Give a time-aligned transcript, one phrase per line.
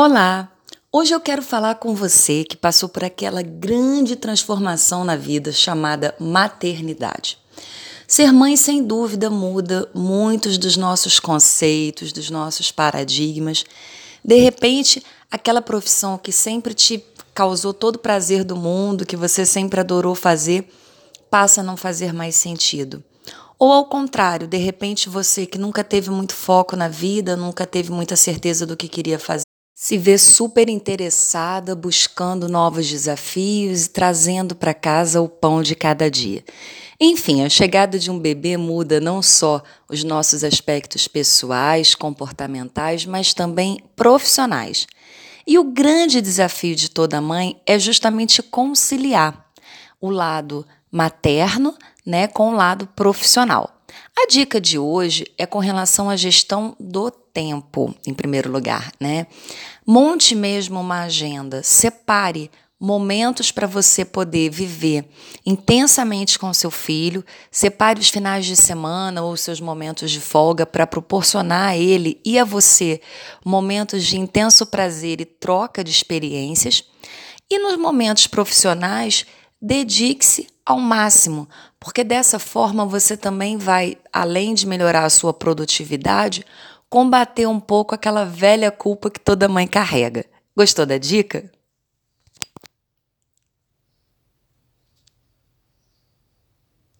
[0.00, 0.48] Olá!
[0.92, 6.14] Hoje eu quero falar com você que passou por aquela grande transformação na vida chamada
[6.20, 7.36] maternidade.
[8.06, 13.64] Ser mãe, sem dúvida, muda muitos dos nossos conceitos, dos nossos paradigmas.
[14.24, 17.04] De repente, aquela profissão que sempre te
[17.34, 20.72] causou todo o prazer do mundo, que você sempre adorou fazer,
[21.28, 23.02] passa a não fazer mais sentido.
[23.58, 27.90] Ou ao contrário, de repente você que nunca teve muito foco na vida, nunca teve
[27.90, 29.47] muita certeza do que queria fazer,
[29.80, 36.10] se vê super interessada, buscando novos desafios e trazendo para casa o pão de cada
[36.10, 36.44] dia.
[36.98, 43.32] Enfim, a chegada de um bebê muda não só os nossos aspectos pessoais, comportamentais, mas
[43.32, 44.84] também profissionais.
[45.46, 49.48] E o grande desafio de toda mãe é justamente conciliar
[50.00, 51.72] o lado materno
[52.04, 53.77] né, com o lado profissional.
[54.20, 59.28] A dica de hoje é com relação à gestão do tempo, em primeiro lugar, né?
[59.86, 62.50] Monte mesmo uma agenda, separe
[62.80, 65.08] momentos para você poder viver
[65.46, 70.84] intensamente com seu filho, separe os finais de semana ou seus momentos de folga para
[70.84, 73.00] proporcionar a ele e a você
[73.44, 76.82] momentos de intenso prazer e troca de experiências.
[77.48, 79.24] E nos momentos profissionais,
[79.62, 81.48] dedique-se ao máximo,
[81.80, 86.44] porque dessa forma você também vai, além de melhorar a sua produtividade,
[86.90, 90.26] combater um pouco aquela velha culpa que toda mãe carrega.
[90.54, 91.50] Gostou da dica?